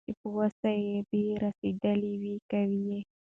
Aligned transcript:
چي 0.05 0.11
په 0.19 0.27
وس 0.35 0.55
دي 1.09 1.23
رسېدلي 1.43 2.13
وي 2.21 2.35
كوه 2.49 2.73
يې 2.89 2.99